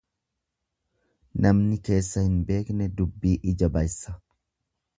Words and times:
Namni 1.47 1.77
keessa 1.89 2.25
hin 2.29 2.41
beekne 2.49 2.89
dubbii 3.03 3.37
lja 3.53 3.73
baysa. 3.77 4.19